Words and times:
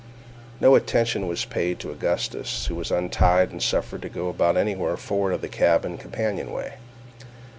No 0.59 0.73
attention 0.73 1.27
was 1.27 1.45
paid 1.45 1.77
to 1.77 1.91
Augustus, 1.91 2.65
who 2.65 2.73
was 2.73 2.89
untied 2.89 3.51
and 3.51 3.61
suffered 3.61 4.01
to 4.01 4.09
go 4.09 4.29
about 4.29 4.57
anywhere 4.57 4.97
forward 4.97 5.33
of 5.33 5.41
the 5.41 5.47
cabin 5.47 5.99
companion 5.99 6.51
way. 6.51 6.77